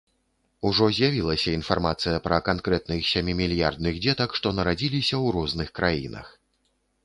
[0.69, 6.27] Ужо з'явілася інфармацыя пра канкрэтных сямімільярдных дзетак, што нарадзіліся ў розных краінах.